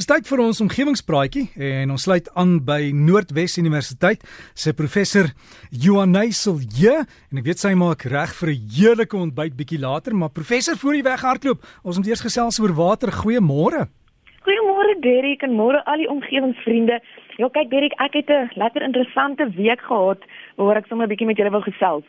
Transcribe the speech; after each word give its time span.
Dis 0.00 0.08
tyd 0.08 0.24
vir 0.30 0.40
ons 0.40 0.62
omgewingspraatjie 0.64 1.42
en 1.60 1.90
ons 1.92 2.04
sluit 2.06 2.28
aan 2.40 2.54
by 2.64 2.86
Noordwes 2.96 3.58
Universiteit 3.60 4.22
se 4.56 4.72
professor 4.72 5.26
Johanay 5.82 6.30
Silje 6.32 7.02
en 7.02 7.40
ek 7.42 7.50
weet 7.50 7.60
sy 7.60 7.74
maak 7.76 8.06
reg 8.08 8.32
vir 8.38 8.48
'n 8.54 8.62
heerlike 8.76 9.12
ontbyt 9.12 9.58
bietjie 9.58 9.80
later, 9.82 10.16
maar 10.16 10.32
professor 10.32 10.72
voor 10.80 10.94
jy 10.96 11.02
weghardloop, 11.04 11.60
ons 11.84 11.98
moet 11.98 12.08
eers 12.08 12.24
gesels 12.24 12.60
oor 12.60 12.72
water. 12.72 13.12
Goeiemôre. 13.12 13.92
Goeiemôre 14.40 14.96
Derek 15.04 15.42
en 15.42 15.52
môre 15.52 15.84
al 15.84 15.98
die 15.98 16.08
omgewingsvriende. 16.08 16.96
Ja, 17.36 17.48
kyk 17.52 17.68
Derek, 17.68 17.92
ek 18.00 18.14
het 18.14 18.30
'n 18.30 18.48
lekker 18.56 18.82
interessante 18.82 19.52
week 19.52 19.82
gehad 19.84 20.24
waar 20.56 20.78
ek 20.78 20.86
sommer 20.88 21.04
'n 21.04 21.10
bietjie 21.12 21.26
met 21.26 21.36
julle 21.36 21.50
wil 21.50 21.68
gesels. 21.68 22.08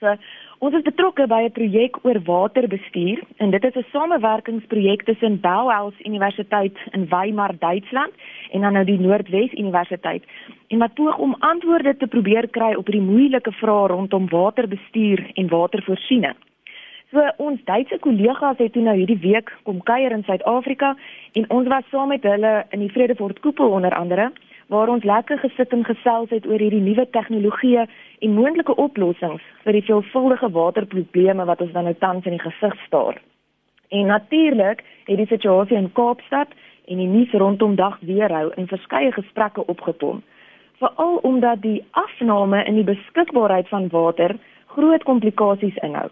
So, 0.00 0.16
ons 0.60 0.74
is 0.76 0.84
betrokke 0.84 1.24
by 1.26 1.40
'n 1.48 1.52
projek 1.56 1.94
oor 2.04 2.18
waterbestuur 2.24 3.20
en 3.38 3.50
dit 3.50 3.64
is 3.64 3.76
'n 3.76 3.86
samewerkingsprojek 3.92 5.02
tussen 5.04 5.40
Bauhaus 5.40 5.94
Universiteit 6.04 6.76
in 6.92 7.08
Weimar, 7.08 7.52
Duitsland 7.58 8.12
en 8.52 8.60
dan 8.60 8.72
nou 8.72 8.84
die 8.84 9.00
Noordwes 9.00 9.52
Universiteit. 9.52 10.22
En 10.68 10.78
wat 10.78 10.94
poog 10.94 11.18
om 11.18 11.36
antwoorde 11.38 11.96
te 11.96 12.06
probeer 12.06 12.48
kry 12.48 12.74
op 12.74 12.86
die 12.86 13.00
moeilike 13.00 13.52
vrae 13.52 13.86
rondom 13.86 14.28
waterbestuur 14.28 15.30
en 15.34 15.48
watervoorsiening. 15.48 16.36
So 17.10 17.30
ons 17.36 17.60
Duitse 17.64 17.98
kollegas 17.98 18.58
het 18.58 18.72
toe 18.72 18.82
nou 18.82 18.96
hierdie 18.96 19.18
week 19.18 19.56
kom 19.62 19.82
kuier 19.82 20.12
in 20.12 20.22
Suid-Afrika 20.22 20.96
en 21.32 21.50
ons 21.50 21.68
was 21.68 21.84
saam 21.90 22.08
met 22.08 22.22
hulle 22.22 22.64
in 22.70 22.80
die 22.80 22.92
Vredefort 22.92 23.40
koepel 23.40 23.70
onder 23.70 23.94
andere 23.94 24.32
waar 24.70 24.88
ons 24.88 25.04
lekker 25.04 25.38
gesit 25.42 25.72
en 25.74 25.82
gesels 25.84 26.30
het 26.30 26.44
oor 26.46 26.62
hierdie 26.62 26.82
nuwe 26.82 27.02
tegnologieë 27.10 27.86
en 28.22 28.36
moontlike 28.36 28.76
oplossings 28.78 29.42
vir 29.64 29.74
die 29.74 29.82
veelvuldige 29.88 30.50
waterprobleme 30.54 31.46
wat 31.48 31.64
ons 31.64 31.72
dan 31.74 31.88
nou 31.90 31.94
tans 31.98 32.28
in 32.30 32.36
die 32.36 32.44
gesig 32.44 32.76
staar. 32.86 33.18
En 33.90 34.06
natuurlik 34.06 34.84
het 35.10 35.18
die 35.18 35.26
situasie 35.26 35.76
in 35.76 35.90
Kaapstad 35.98 36.54
en 36.86 37.02
die 37.02 37.10
nuus 37.10 37.34
rondom 37.34 37.74
dag 37.74 37.98
weerhou 38.06 38.52
in 38.54 38.70
verskeie 38.70 39.10
gesprekke 39.12 39.66
opgekom. 39.66 40.22
Veral 40.78 41.18
omdat 41.26 41.62
die 41.66 41.82
afname 41.90 42.62
in 42.64 42.78
die 42.78 42.86
beskikbaarheid 42.86 43.68
van 43.68 43.90
water 43.90 44.38
groot 44.66 45.02
komplikasies 45.02 45.82
inhou. 45.82 46.08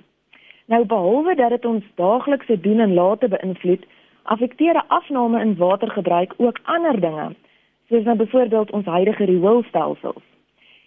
Nou 0.67 0.84
behalwe 0.84 1.34
dat 1.34 1.55
dit 1.55 1.64
ons 1.64 1.84
daaglikse 1.95 2.61
doen 2.61 2.81
en 2.81 2.95
late 2.95 3.29
beïnvloed, 3.29 3.86
affekteer 4.23 4.75
'n 4.75 4.89
afname 4.89 5.41
in 5.41 5.56
watergebruik 5.56 6.34
ook 6.36 6.59
ander 6.64 7.01
dinge 7.01 7.36
soos 7.89 8.05
nou 8.05 8.17
byvoorbeeld 8.17 8.70
ons 8.70 8.86
huidige 8.86 9.25
rioolstelsels. 9.25 10.22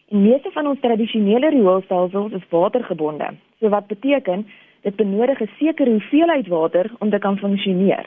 En 0.10 0.22
meeste 0.22 0.52
van 0.52 0.68
ons 0.68 0.80
tradisionele 0.80 1.50
rioolstelsels 1.50 2.32
is 2.32 2.50
watergebonde. 2.50 3.34
So 3.60 3.70
wat 3.70 3.88
beteken 3.88 4.48
dit 4.82 4.96
benodig 4.96 5.42
'n 5.42 5.50
sekere 5.58 5.90
hoeveelheid 5.90 6.48
water 6.48 6.92
om 7.00 7.10
te 7.10 7.20
kan 7.20 7.38
funksioneer. 7.38 8.06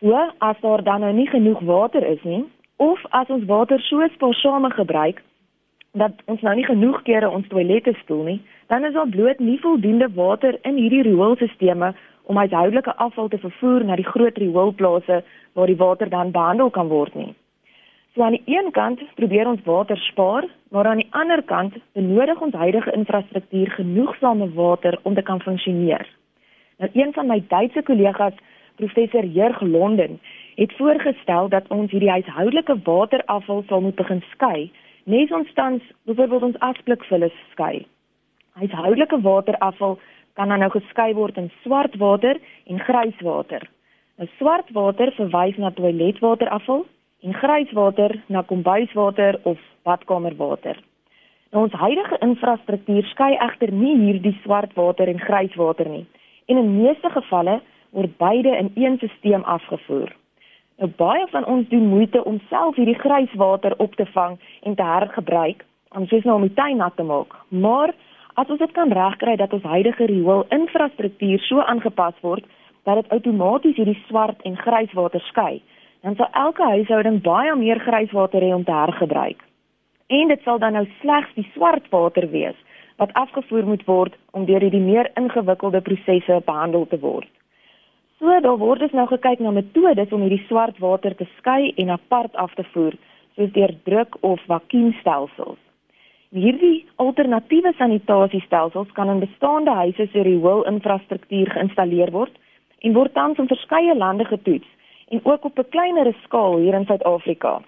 So 0.00 0.30
as 0.38 0.60
daar 0.60 0.82
dan 0.82 1.00
nou 1.00 1.12
nie 1.12 1.28
genoeg 1.28 1.60
water 1.60 2.06
is 2.06 2.22
nie 2.22 2.44
of 2.76 3.00
as 3.08 3.28
ons 3.28 3.44
water 3.44 3.80
so 3.80 4.08
spaarsame 4.08 4.70
gebruik 4.70 5.22
dat 5.92 6.12
ons 6.24 6.40
nou 6.40 6.54
nie 6.54 6.64
genoeg 6.64 7.02
kere 7.02 7.30
ons 7.30 7.48
toilette 7.48 7.92
spoel 7.92 8.22
nie, 8.22 8.40
dan 8.66 8.84
is 8.84 8.92
daar 8.92 9.08
bloot 9.08 9.38
nie 9.38 9.60
voldoende 9.60 10.08
water 10.14 10.58
in 10.62 10.76
hierdie 10.76 11.02
rioolstelsels 11.02 11.94
om 12.24 12.36
huishoudelike 12.36 12.96
afval 12.96 13.28
te 13.28 13.38
vervoer 13.38 13.84
na 13.84 13.96
die 13.96 14.06
groot 14.06 14.36
rioolplase 14.38 15.22
waar 15.52 15.66
die 15.66 15.76
water 15.76 16.08
dan 16.08 16.30
behandel 16.30 16.70
kan 16.70 16.88
word 16.88 17.14
nie. 17.14 17.34
So 18.14 18.22
aan 18.22 18.34
die 18.34 18.42
een 18.44 18.70
kant 18.70 19.02
probeer 19.14 19.46
ons 19.46 19.62
water 19.64 19.96
spaar, 19.96 20.44
maar 20.70 20.86
aan 20.86 20.96
die 20.96 21.10
ander 21.10 21.42
kant 21.42 21.76
benodig 21.92 22.40
ons 22.40 22.54
huidige 22.54 22.92
infrastruktuur 22.92 23.70
genoegsame 23.70 24.52
water 24.54 24.98
om 25.02 25.14
te 25.14 25.22
kan 25.22 25.40
funksioneer. 25.40 26.08
Nou 26.78 26.90
een 26.92 27.12
van 27.12 27.26
my 27.26 27.44
Duitse 27.48 27.82
kollegas, 27.82 28.34
professor 28.76 29.24
Jurg 29.24 29.60
Londen, 29.60 30.20
het 30.54 30.76
voorgestel 30.76 31.48
dat 31.48 31.68
ons 31.68 31.90
hierdie 31.90 32.10
huishoudelike 32.10 32.80
waterafval 32.82 33.62
sal 33.68 33.80
moet 33.80 33.94
begin 33.94 34.22
skei, 34.32 34.72
nes 35.04 35.30
ons 35.30 35.52
tans 35.54 35.82
byvoorbeeld 36.04 36.42
ons 36.42 36.58
asblikvullis 36.58 37.36
skei. 37.52 37.86
Huishoudelike 38.58 39.20
waterafval 39.20 39.98
kan 40.32 40.48
dan 40.48 40.58
nou 40.58 40.70
geskei 40.70 41.12
word 41.14 41.36
in 41.36 41.50
swart 41.62 41.94
water 41.96 42.40
en 42.66 42.80
grys 42.80 43.20
water. 43.22 43.70
Nou 44.18 44.28
swart 44.38 44.70
water 44.74 45.12
verwys 45.14 45.56
na 45.56 45.70
toiletwaterafval 45.70 46.88
en 47.22 47.34
grijswater 47.34 48.22
na 48.26 48.42
kombuiswater 48.42 49.40
of 49.42 49.58
badkamerwater. 49.82 50.78
Nou 51.50 51.64
ons 51.64 51.74
huidige 51.74 52.16
infrastruktuur 52.22 53.06
skei 53.10 53.34
egter 53.34 53.72
nie 53.74 53.96
hierdie 53.98 54.36
swart 54.42 54.74
water 54.78 55.08
en 55.08 55.20
grijswater 55.20 55.88
nie. 55.88 56.06
En 56.46 56.56
in 56.56 56.76
meeste 56.82 57.10
gevalle 57.10 57.60
word 57.90 58.16
beide 58.16 58.56
in 58.56 58.70
een 58.74 58.98
stelsel 58.98 59.44
afgevoer. 59.44 60.12
Nou 60.78 60.90
baie 60.96 61.26
van 61.30 61.44
ons 61.44 61.68
doen 61.68 61.88
moeite 61.88 62.24
om 62.24 62.38
self 62.48 62.76
hierdie 62.76 62.98
grijswater 62.98 63.74
op 63.76 63.94
te 63.94 64.06
vang 64.14 64.38
en 64.62 64.74
te 64.74 64.82
hergebruik, 64.82 65.64
om 65.96 66.06
soos 66.06 66.24
nou 66.24 66.36
om 66.38 66.46
die 66.46 66.54
tuin 66.54 66.76
nat 66.76 66.96
te 66.96 67.02
maak. 67.02 67.34
Maar 67.48 67.92
as 68.34 68.48
ons 68.48 68.58
dit 68.58 68.72
kan 68.72 68.92
regkry 68.92 69.36
dat 69.36 69.52
ons 69.52 69.66
huidige 69.74 70.06
riool 70.06 70.46
infrastruktuur 70.48 71.42
so 71.48 71.60
aangepas 71.60 72.14
word 72.20 72.46
dat 72.88 73.02
dit 73.02 73.10
outomaties 73.10 73.76
hierdie 73.76 73.98
swart 74.06 74.40
en 74.48 74.56
grijswater 74.56 75.20
skei, 75.20 75.60
dan 76.00 76.16
sal 76.16 76.28
elke 76.32 76.64
huishouding 76.64 77.20
baie 77.22 77.54
meer 77.56 77.80
grijswater 77.80 78.42
hê 78.42 78.54
om 78.54 78.64
te 78.64 78.72
hergebruik. 78.72 79.42
En 80.08 80.28
dit 80.28 80.42
sal 80.42 80.58
dan 80.58 80.72
nou 80.72 80.86
slegs 81.00 81.34
die 81.36 81.46
swart 81.54 81.88
water 81.90 82.28
wees 82.30 82.56
wat 83.00 83.12
afgevoer 83.16 83.64
moet 83.64 83.84
word 83.88 84.16
om 84.36 84.44
deur 84.44 84.60
hierdie 84.60 84.84
meer 84.84 85.08
ingewikkelde 85.16 85.80
prosesse 85.80 86.42
behandel 86.44 86.86
te 86.88 86.98
word. 87.00 87.28
So 88.18 88.40
daar 88.44 88.58
word 88.60 88.82
dus 88.84 88.92
nou 88.92 89.06
gekyk 89.08 89.40
na 89.40 89.54
metodes 89.56 90.12
om 90.12 90.20
hierdie 90.20 90.44
swart 90.48 90.78
water 90.84 91.14
te 91.16 91.24
skei 91.38 91.72
en 91.80 91.94
apart 91.96 92.36
af 92.36 92.52
te 92.54 92.64
voer, 92.72 92.96
soos 93.36 93.52
deur 93.54 93.72
druk 93.88 94.18
of 94.20 94.42
vakuumstelsels. 94.52 95.60
Hierdie 96.36 96.84
alternatiewe 97.02 97.72
sanitasiestelsels 97.78 98.92
kan 98.92 99.08
in 99.10 99.24
bestaande 99.24 99.72
huise 99.80 100.06
se 100.12 100.22
riool-infrastruktuur 100.22 101.48
geïnstalleer 101.56 102.12
word 102.12 102.36
en 102.84 102.92
word 102.94 103.16
tans 103.16 103.40
in 103.40 103.48
verskeie 103.48 103.96
lande 103.96 104.28
getoets 104.28 104.68
en 105.10 105.20
ook 105.22 105.44
op 105.44 105.58
'n 105.58 105.68
kleinerre 105.68 106.14
skaal 106.22 106.56
hier 106.56 106.74
in 106.74 106.84
Suid-Afrika. 106.84 107.60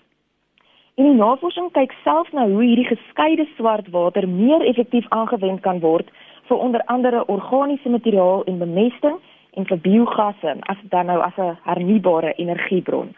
En 0.94 1.04
die 1.04 1.14
navorsing 1.14 1.70
kyk 1.72 1.92
self 2.04 2.32
na 2.32 2.48
hoe 2.48 2.62
hierdie 2.62 2.84
geskeide 2.84 3.46
swart 3.56 3.88
water 3.90 4.28
meer 4.28 4.60
effektief 4.60 5.06
aangewend 5.08 5.60
kan 5.60 5.80
word 5.80 6.10
vir 6.48 6.56
onder 6.56 6.82
andere 6.84 7.26
organiese 7.26 7.88
materiaal 7.88 8.44
en 8.44 8.58
bemesting 8.58 9.16
en 9.56 9.66
vir 9.66 9.78
biogasse 9.78 10.56
as 10.60 10.76
dan 10.94 11.06
nou 11.06 11.20
as 11.20 11.36
'n 11.36 11.56
hernubare 11.62 12.32
energiebron. 12.32 13.14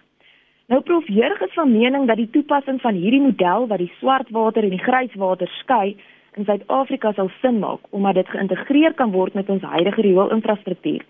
Nou 0.67 0.81
proef 0.81 1.09
Jurg 1.09 1.41
is 1.41 1.53
van 1.53 1.73
mening 1.73 2.07
dat 2.07 2.17
die 2.17 2.31
toepassing 2.31 2.81
van 2.81 2.95
hierdie 2.95 3.21
model 3.21 3.67
wat 3.67 3.79
die 3.79 3.93
swart 3.99 4.31
water 4.31 4.63
en 4.63 4.71
die 4.71 4.85
grys 4.87 5.15
water 5.15 5.49
skei 5.61 5.97
in 6.35 6.45
Suid-Afrika 6.45 7.13
sal 7.13 7.31
sin 7.41 7.59
maak 7.59 7.81
omdat 7.91 8.15
dit 8.15 8.29
geïntegreer 8.29 8.95
kan 8.95 9.11
word 9.11 9.35
met 9.35 9.49
ons 9.49 9.63
huidige 9.63 10.01
riool-infrastruktuur. 10.01 11.05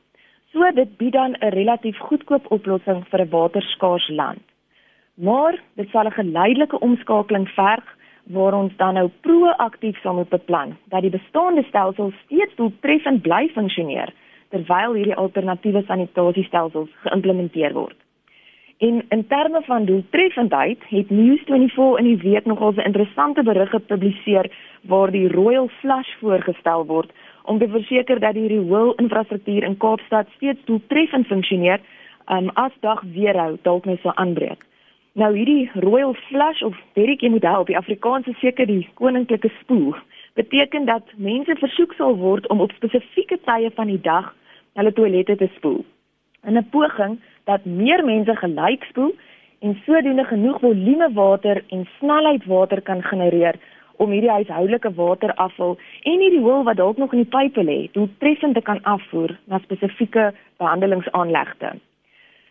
So 0.55 0.63
dit 0.71 0.97
bied 0.97 1.13
dan 1.13 1.35
'n 1.41 1.49
relatief 1.51 1.99
goedkoop 1.99 2.45
oplossing 2.57 3.01
vir 3.11 3.21
'n 3.21 3.31
waterskaars 3.31 4.09
land. 4.09 4.43
Maar 5.15 5.63
dit 5.75 5.89
sal 5.89 6.07
'n 6.07 6.19
geleidelike 6.21 6.79
omskakeling 6.79 7.49
verg 7.49 7.85
waar 8.25 8.55
ons 8.55 8.77
dan 8.77 8.95
nou 8.95 9.11
proaktief 9.21 10.01
sal 10.01 10.15
moet 10.15 10.29
beplan 10.29 10.77
dat 10.89 11.01
die 11.01 11.11
bestaande 11.11 11.63
stelsels 11.63 12.15
steeds 12.25 12.55
doeltreffend 12.55 13.23
bly 13.23 13.49
funksioneer 13.49 14.13
terwyl 14.49 14.93
hierdie 14.95 15.17
alternatiewe 15.17 15.83
sanitasiestelsels 15.87 16.91
geïmplementeer 17.03 17.73
word. 17.73 17.97
En 18.79 19.05
in 19.09 19.27
terme 19.27 19.63
van 19.63 19.85
doeltreffendheid 19.85 20.79
het 20.89 21.09
News24 21.11 21.99
in 21.99 22.05
die 22.05 22.31
week 22.31 22.45
nogal 22.45 22.73
'n 22.73 22.87
interessante 22.91 23.43
berig 23.43 23.71
gepubliseer 23.71 24.51
waar 24.83 25.11
die 25.11 25.29
Royal 25.29 25.69
Flush 25.69 26.13
voorgestel 26.21 26.87
word 26.87 27.11
om 27.45 27.59
te 27.59 27.69
verseker 27.69 28.21
dat 28.21 28.35
die 28.35 28.47
riool-infrastruktuur 28.49 29.65
in 29.65 29.77
Kaapstad 29.77 30.29
steeds 30.37 30.65
doeltreffend 30.65 31.27
funksioneer 31.27 31.81
um, 32.33 32.49
as 32.55 32.73
dag 32.81 33.03
weerhou 33.15 33.57
dalk 33.63 33.85
nou 33.85 33.97
sou 34.03 34.13
aanbreek. 34.15 34.65
Nou 35.15 35.31
hierdie 35.37 35.71
Royal 35.85 36.15
Flush 36.27 36.63
of 36.67 36.75
jy 36.97 37.29
moet 37.31 37.45
help, 37.47 37.67
die 37.67 37.79
Afrikaanse 37.79 38.33
seker 38.41 38.67
die 38.67 38.89
koninklike 38.95 39.51
spoel, 39.61 39.95
beteken 40.35 40.87
dat 40.87 41.05
mense 41.17 41.55
versoek 41.61 41.93
sal 41.95 42.17
word 42.17 42.49
om 42.51 42.61
op 42.61 42.73
spesifieke 42.73 43.39
tye 43.45 43.71
van 43.77 43.87
die 43.87 44.01
dag 44.01 44.33
hulle 44.75 44.93
toilette 44.93 45.37
te 45.37 45.49
spoel. 45.57 45.85
In 46.43 46.59
'n 46.59 46.69
poging 46.71 47.21
dat 47.45 47.65
meer 47.65 48.05
mense 48.05 48.35
gelyk 48.37 48.85
spoel 48.85 49.15
en 49.61 49.79
sodoende 49.87 50.25
genoeg 50.25 50.61
volume 50.61 51.13
water 51.13 51.63
en 51.69 51.87
snelheid 51.99 52.45
water 52.47 52.83
kan 52.83 53.03
genereer 53.03 53.55
om 53.97 54.11
hierdie 54.11 54.31
huishoudelike 54.31 54.95
waterafval 54.95 55.77
en 56.03 56.21
hierdie 56.21 56.43
hoel 56.43 56.65
wat 56.65 56.77
dalk 56.77 56.97
nog 56.97 57.13
in 57.13 57.23
die 57.23 57.31
pype 57.37 57.63
lê, 57.63 57.79
doeltreffend 57.93 58.55
te 58.55 58.63
kan 58.63 58.83
afvoer 58.83 59.37
na 59.45 59.59
spesifieke 59.59 60.33
behandelingsaanlegte. 60.59 61.75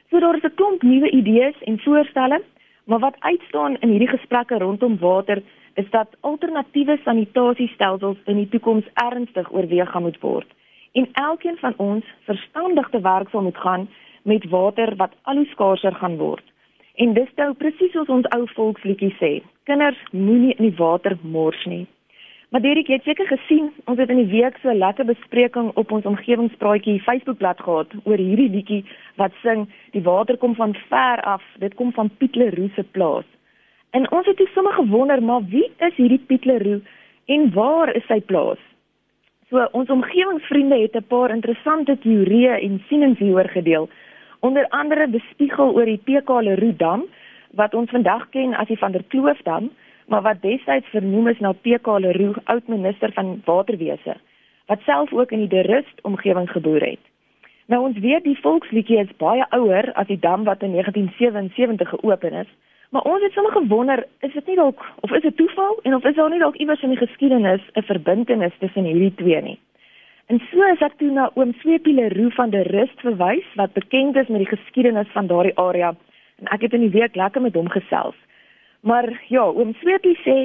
So 0.09 0.19
daar 0.19 0.35
is 0.35 0.43
'n 0.43 0.55
klomp 0.55 0.81
nuwe 0.83 1.09
idees 1.11 1.55
en 1.65 1.79
voorstelle, 1.79 2.41
maar 2.85 2.99
wat 2.99 3.15
uitstaan 3.19 3.77
in 3.79 3.89
hierdie 3.89 4.15
gesprekke 4.17 4.57
rondom 4.57 4.97
water 4.99 5.41
is 5.75 5.89
dat 5.89 6.15
alternatiewe 6.19 6.99
sanitasiestelsels 7.03 8.17
in 8.25 8.37
die 8.37 8.49
toekoms 8.49 8.85
ernstig 8.93 9.51
oorweeg 9.51 9.89
gaan 9.89 10.01
moet 10.01 10.19
word 10.19 10.47
en 10.93 11.09
elkeen 11.11 11.57
van 11.57 11.73
ons 11.77 12.05
verstandig 12.23 12.89
te 12.89 13.01
werk 13.01 13.29
sal 13.29 13.41
moet 13.41 13.57
gaan 13.57 13.89
met 14.21 14.49
water 14.49 14.95
wat 14.95 15.13
al 15.21 15.35
hoe 15.35 15.45
skaarser 15.45 15.95
gaan 15.95 16.17
word. 16.17 16.43
En 17.01 17.13
dis 17.13 17.29
nou 17.41 17.53
presies 17.57 17.89
soos 17.91 18.09
ons 18.13 18.27
ou 18.35 18.43
volksliedjie 18.53 19.15
sê. 19.17 19.31
Kinders 19.65 19.97
moenie 20.11 20.53
in 20.59 20.67
die 20.67 20.77
water 20.77 21.15
mors 21.23 21.65
nie. 21.65 21.87
Maar 22.53 22.61
Derek, 22.61 22.85
jy 22.85 22.99
het 22.99 23.07
seker 23.07 23.25
gesien, 23.25 23.71
ons 23.89 23.97
het 23.97 24.11
in 24.13 24.19
die 24.21 24.29
week 24.29 24.59
so 24.61 24.69
'n 24.69 24.77
lekker 24.77 25.05
bespreking 25.09 25.71
op 25.73 25.91
ons 25.91 26.05
omgewingspraatjie 26.05 27.01
Facebookblad 27.01 27.59
gehad 27.65 27.89
oor 28.03 28.17
hierdie 28.17 28.49
liedjie 28.49 28.85
wat 29.17 29.31
sing 29.41 29.65
die 29.91 30.03
water 30.03 30.37
kom 30.37 30.53
van 30.55 30.75
ver 30.89 31.21
af. 31.21 31.41
Dit 31.57 31.73
kom 31.73 31.91
van 31.93 32.11
Piet 32.17 32.35
Leroux 32.35 32.73
se 32.75 32.83
plaas. 32.83 33.25
En 33.89 34.11
ons 34.11 34.25
het 34.25 34.49
sommer 34.53 34.73
gewonder, 34.73 35.23
maar 35.23 35.41
wie 35.49 35.71
is 35.77 35.95
hierdie 35.95 36.23
Piet 36.27 36.45
Leroux 36.45 36.81
en 37.25 37.53
waar 37.53 37.95
is 37.95 38.05
sy 38.05 38.21
plaas? 38.21 38.59
So 39.49 39.67
ons 39.71 39.89
omgewingsvriende 39.89 40.77
het 40.81 40.95
'n 40.95 41.07
paar 41.07 41.29
interessante 41.29 41.97
teorieë 41.97 42.61
en 42.61 42.83
sienings 42.87 43.19
hieroor 43.19 43.49
gedeel. 43.49 43.89
Onder 44.43 44.65
andere 44.69 45.07
bespiegel 45.07 45.69
oor 45.71 45.87
die 45.87 46.01
PK 46.03 46.41
Leroux 46.43 46.75
dam 46.77 47.05
wat 47.55 47.73
ons 47.79 47.91
vandag 47.95 48.25
ken 48.35 48.51
as 48.59 48.67
die 48.67 48.77
Van 48.77 48.91
der 48.91 49.05
Kloof 49.07 49.39
dam 49.47 49.69
maar 50.11 50.21
wat 50.25 50.41
destyds 50.41 50.89
vernoem 50.91 51.29
is 51.31 51.39
na 51.39 51.53
PK 51.53 51.95
Leroux, 52.03 52.41
oud 52.51 52.67
minister 52.67 53.13
van 53.15 53.37
waterwese, 53.45 54.17
wat 54.67 54.83
self 54.83 55.13
ook 55.13 55.31
in 55.31 55.45
die 55.45 55.47
De 55.47 55.61
Rust 55.61 56.01
omgewing 56.01 56.49
geboer 56.51 56.83
het. 56.89 56.99
Nou 57.71 57.85
ons 57.87 58.03
weet 58.03 58.27
die 58.27 58.35
volksliedjie 58.41 58.99
is 59.05 59.15
baie 59.23 59.47
ouer 59.55 59.93
as 59.93 60.11
die 60.11 60.19
dam 60.19 60.43
wat 60.43 60.67
in 60.67 60.75
1977 60.75 61.89
geopen 61.95 62.33
is, 62.43 62.51
maar 62.91 63.07
ons 63.07 63.23
het 63.23 63.31
sommer 63.31 63.55
gewonder, 63.55 64.03
is 64.27 64.33
dit 64.33 64.47
nie 64.51 64.59
dalk 64.59 64.83
of 65.07 65.11
is 65.11 65.23
dit 65.23 65.37
toeval 65.37 65.79
en 65.83 65.95
of 65.95 66.03
is 66.03 66.19
daar 66.19 66.29
nie 66.29 66.43
dalk 66.43 66.59
iewers 66.59 66.83
in 66.83 66.91
die 66.97 67.05
geskiedenis 67.05 67.63
'n 67.79 67.87
verbintenis 67.93 68.59
tussen 68.59 68.91
hierdie 68.91 69.15
twee 69.15 69.41
nie? 69.41 69.59
En 70.31 70.39
so 70.51 70.63
is 70.71 70.81
ek 70.85 70.95
toe 71.01 71.11
na 71.11 71.29
oom 71.35 71.51
Swepie 71.59 71.93
Leroux 71.93 72.35
van 72.35 72.49
De 72.49 72.61
Rust 72.63 72.99
verwys 73.03 73.47
wat 73.59 73.73
bekend 73.73 74.15
is 74.15 74.29
met 74.31 74.45
die 74.45 74.51
geskiedenis 74.55 75.09
van 75.11 75.27
daardie 75.27 75.57
area 75.59 75.91
en 76.39 76.47
ek 76.55 76.61
het 76.61 76.73
in 76.73 76.85
die 76.85 76.93
week 76.93 77.15
lekker 77.19 77.43
met 77.43 77.57
hom 77.59 77.67
gesels. 77.69 78.15
Maar 78.87 79.09
ja, 79.27 79.43
oom 79.43 79.73
Sweepie 79.81 80.15
sê 80.23 80.37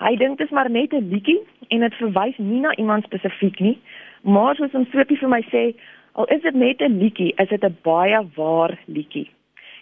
hy 0.00 0.12
dink 0.20 0.38
dit 0.38 0.46
is 0.46 0.54
maar 0.56 0.70
net 0.70 0.92
'n 0.92 1.08
liedjie 1.12 1.40
en 1.68 1.80
dit 1.80 1.94
verwys 2.00 2.38
nie 2.38 2.60
na 2.60 2.72
iemand 2.76 3.04
spesifiek 3.04 3.60
nie. 3.60 3.78
Maar 4.22 4.56
soos 4.56 4.74
oom 4.74 4.86
Sweepie 4.90 5.18
vir 5.18 5.28
my 5.28 5.42
sê, 5.52 5.74
al 6.12 6.24
is 6.24 6.42
dit 6.42 6.54
net 6.54 6.80
'n 6.80 6.98
liedjie, 6.98 7.32
is 7.36 7.48
dit 7.48 7.64
'n 7.64 7.76
baie 7.82 8.20
waar 8.36 8.78
liedjie. 8.86 9.30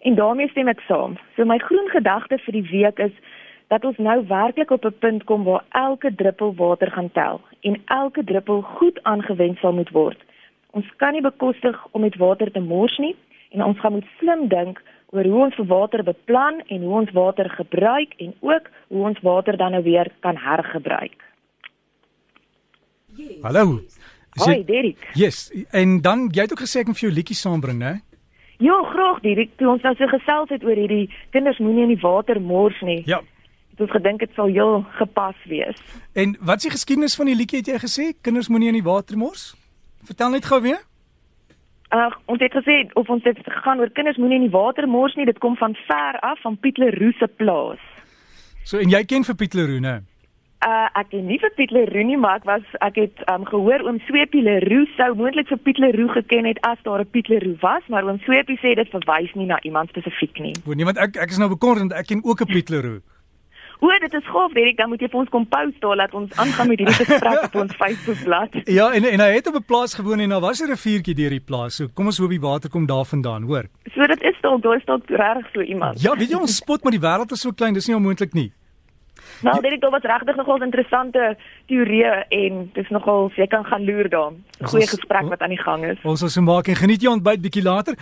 En 0.02 0.14
daarmee 0.14 0.48
stem 0.48 0.68
ek 0.68 0.80
saam. 0.80 1.16
So 1.36 1.44
my 1.44 1.58
groen 1.58 1.88
gedagte 1.88 2.38
vir 2.38 2.52
die 2.52 2.68
week 2.70 2.98
is 2.98 3.12
dat 3.68 3.84
ons 3.84 3.96
nou 3.96 4.26
werklik 4.26 4.70
op 4.70 4.84
'n 4.84 4.98
punt 4.98 5.24
kom 5.24 5.44
waar 5.44 5.64
elke 5.70 6.14
druppel 6.14 6.54
water 6.54 6.90
gaan 6.90 7.12
tel 7.12 7.40
en 7.60 7.82
elke 7.84 8.24
druppel 8.24 8.62
goed 8.62 9.02
aangewend 9.02 9.58
sal 9.58 9.72
moet 9.72 9.90
word. 9.90 10.20
Ons 10.70 10.86
kan 10.96 11.12
nie 11.12 11.22
bekostig 11.22 11.86
om 11.90 12.00
met 12.00 12.16
water 12.16 12.50
te 12.50 12.60
mors 12.60 12.98
nie 12.98 13.16
en 13.50 13.62
ons 13.62 13.80
gaan 13.80 13.92
moet 13.92 14.06
slim 14.18 14.48
dink 14.48 14.82
oor 15.10 15.24
hoe 15.24 15.42
ons 15.44 15.54
vir 15.54 15.66
water 15.66 16.02
beplan 16.02 16.62
en 16.66 16.82
hoe 16.82 16.94
ons 17.00 17.12
water 17.12 17.50
gebruik 17.50 18.14
en 18.16 18.34
ook 18.40 18.70
hoe 18.88 19.04
ons 19.06 19.20
water 19.20 19.56
dan 19.56 19.70
nou 19.70 19.82
weer 19.82 20.10
kan 20.20 20.36
hergebruik. 20.36 21.22
Hallo. 23.42 23.80
Hoi, 24.34 24.64
Derek. 24.64 25.10
Yes, 25.14 25.66
en 25.70 26.00
dan 26.00 26.28
jy 26.34 26.42
het 26.42 26.52
ook 26.52 26.64
gesê 26.66 26.82
ek 26.82 26.90
moet 26.90 26.98
vir 26.98 27.08
jou 27.08 27.14
liedjie 27.14 27.38
saambring, 27.38 27.78
né? 27.78 28.00
Ja, 28.58 28.74
graag, 28.90 29.20
Derek. 29.22 29.52
Toe 29.58 29.68
ons 29.68 29.82
nou 29.86 29.94
so 29.94 30.10
gesels 30.10 30.50
het 30.50 30.64
oor 30.66 30.78
hierdie 30.78 31.06
kinders 31.30 31.60
moenie 31.62 31.86
in 31.86 31.94
die 31.94 32.02
water 32.02 32.40
mors 32.42 32.80
nie. 32.82 33.02
Ja. 33.06 33.20
Het 33.74 33.80
ons 33.80 33.90
gedink 33.90 34.20
dit 34.22 34.30
sal 34.38 34.46
heel 34.54 34.84
gepas 35.00 35.38
wees. 35.50 35.78
En 36.14 36.36
wat 36.40 36.62
is 36.62 36.68
die 36.68 36.70
geskiedenis 36.70 37.16
van 37.18 37.26
die 37.26 37.34
liedjie 37.34 37.58
het 37.58 37.66
jy 37.66 37.78
gesê? 37.82 38.04
Kinders 38.22 38.48
moenie 38.48 38.70
in 38.70 38.78
die 38.78 38.86
water 38.86 39.18
mors? 39.18 39.56
Vertel 40.06 40.30
net 40.30 40.46
gou 40.46 40.60
weer. 40.62 40.78
Ag, 41.90 42.14
ons 42.30 42.38
het 42.38 42.54
gesê 42.54 42.76
of 42.94 43.10
ons 43.10 43.22
dit 43.26 43.38
gaan 43.64 43.82
oor 43.82 43.90
kinders 43.90 44.16
moenie 44.16 44.38
in 44.38 44.46
die 44.46 44.54
water 44.54 44.86
mors 44.86 45.14
nie. 45.18 45.26
Dit 45.26 45.42
kom 45.42 45.56
van 45.58 45.74
ver 45.88 46.18
af 46.22 46.38
van 46.46 46.58
Piet 46.62 46.78
Leroux 46.78 47.18
se 47.18 47.26
plaas. 47.26 47.82
So 48.62 48.78
en 48.78 48.94
jy 48.94 49.02
ken 49.10 49.26
vir 49.26 49.38
Piet 49.42 49.54
Leroux, 49.58 49.82
né? 49.82 49.96
Uh 50.64 50.86
ek 51.00 51.10
ken 51.10 51.26
nie 51.26 51.40
vir 51.42 51.50
Piet 51.58 51.74
Leroux 51.74 52.06
nie, 52.06 52.16
maar 52.16 52.38
ek 52.38 52.46
was 52.48 52.76
ek 52.86 53.00
het 53.02 53.24
um, 53.32 53.42
gehoor 53.48 53.82
oom 53.88 53.98
Sweepie 54.06 54.44
Leroux 54.46 54.94
sou 54.96 55.10
moontlik 55.18 55.50
vir 55.50 55.60
Piet 55.66 55.82
Leroux 55.82 56.14
geken 56.14 56.46
het 56.48 56.62
as 56.62 56.78
daar 56.86 57.02
'n 57.02 57.10
Piet 57.10 57.28
Leroux 57.28 57.58
was, 57.60 57.82
maar 57.88 58.06
oom 58.06 58.22
Sweepie 58.22 58.58
sê 58.62 58.78
dit 58.78 58.94
verwys 58.94 59.34
nie 59.34 59.50
na 59.50 59.58
iemand 59.66 59.90
spesifiek 59.90 60.38
nie. 60.38 60.54
Want 60.64 60.76
niemand 60.76 60.98
ek 60.98 61.16
ek 61.16 61.34
is 61.34 61.42
nou 61.42 61.50
bekommerd 61.50 61.92
ek 61.92 62.06
ken 62.06 62.22
ook 62.24 62.40
'n 62.40 62.52
Piet 62.54 62.70
Leroux. 62.70 63.02
O, 63.80 63.88
dit 64.00 64.14
is 64.14 64.26
gaaf, 64.26 64.52
Derek, 64.52 64.76
dan 64.76 64.88
moet 64.88 65.00
jy 65.00 65.08
vir 65.08 65.20
ons 65.20 65.30
kom 65.32 65.46
post 65.48 65.80
daar 65.80 65.96
laat 65.96 66.14
ons 66.14 66.32
aangaan 66.40 66.68
met 66.68 66.78
hierdie 66.78 66.94
gesprek 66.94 67.42
op 67.48 67.54
ons 67.54 67.74
Facebookblad. 67.82 68.60
Ja, 68.70 68.92
en 68.92 69.04
en 69.04 69.20
hy 69.20 69.30
het 69.34 69.46
op 69.50 69.54
'n 69.60 69.64
plaas 69.66 69.94
gewoon 69.94 70.20
en 70.20 70.28
daar 70.28 70.40
was 70.40 70.62
'n 70.62 70.70
riviertjie 70.70 71.14
deur 71.14 71.30
die 71.30 71.40
plaas. 71.40 71.76
So 71.76 71.88
kom 71.94 72.06
ons 72.06 72.18
hoop 72.18 72.30
die 72.30 72.40
water 72.40 72.70
kom 72.70 72.86
daar 72.86 73.04
vandaan, 73.04 73.42
hoor. 73.42 73.64
So 73.94 74.06
dit 74.06 74.22
is 74.22 74.36
dalk 74.40 74.62
daar 74.62 74.76
is 74.76 74.84
dalk 74.84 75.08
regtig 75.08 75.46
so 75.52 75.60
iemand. 75.60 76.00
Ja, 76.00 76.16
weet 76.16 76.30
jy 76.30 76.36
ons 76.38 76.56
spot 76.56 76.82
maar 76.82 76.92
die 76.92 77.00
wêreld 77.00 77.32
is 77.32 77.40
so 77.40 77.50
klein, 77.52 77.74
dis 77.74 77.86
nie 77.86 77.96
onmoontlik 77.96 78.32
nie. 78.32 78.52
Nou, 79.44 79.60
Derek, 79.60 79.80
dit 79.80 79.90
was 79.90 80.02
regtig 80.02 80.36
nogal 80.36 80.62
interessante 80.62 81.36
teorie 81.66 82.04
en 82.28 82.70
dis 82.74 82.88
nogal 82.88 83.30
jy 83.36 83.46
kan 83.46 83.64
gaan 83.64 83.84
loer 83.84 84.08
daar. 84.08 84.32
Goeie 84.60 84.86
gesprek 84.88 85.28
wat 85.28 85.40
aan 85.40 85.54
die 85.54 85.60
gang 85.62 85.84
is. 85.84 85.98
Ons 86.02 86.20
sal 86.24 86.28
so 86.32 86.40
maak 86.44 86.68
en 86.68 86.76
geniet 86.76 87.02
jy 87.02 87.08
ontbyt 87.12 87.42
bietjie 87.44 87.62
later. 87.62 87.94